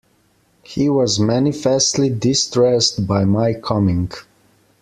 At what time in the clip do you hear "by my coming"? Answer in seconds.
3.05-4.09